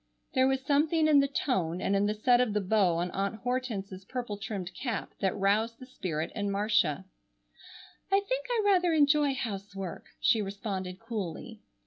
[0.33, 3.35] There was something in the tone, and in the set of the bow on Aunt
[3.41, 7.05] Hortense's purple trimmed cap that roused the spirit in Marcia.
[8.11, 11.61] "I think I rather enjoy housework," she responded coolly.